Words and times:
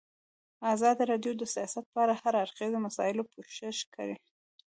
ازادي 0.73 1.03
راډیو 1.11 1.33
د 1.37 1.43
سیاست 1.53 1.85
په 1.93 1.99
اړه 2.03 2.13
د 2.15 2.19
هر 2.23 2.33
اړخیزو 2.43 2.83
مسایلو 2.87 3.27
پوښښ 3.33 3.77
کړی. 3.95 4.15